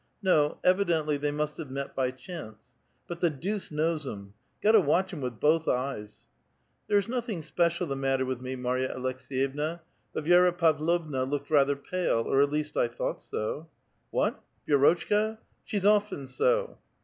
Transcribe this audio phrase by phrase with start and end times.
[0.23, 2.57] No, evidently they must have met by chance.
[3.07, 4.33] But the deuce knows 'em!
[4.59, 6.25] Got to watch 'em with both eyes.")
[6.89, 11.75] ''There is nothhig special the matter with me, Marya Alekseyevna; but Vi^ra Pavlova looked rather
[11.75, 13.69] pale, or at least I thought so.""
[14.09, 14.41] What?
[14.67, 15.37] Vi^rotchka?
[15.65, 16.79] She's often so."